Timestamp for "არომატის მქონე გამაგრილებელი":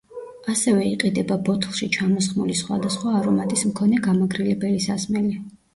3.21-4.87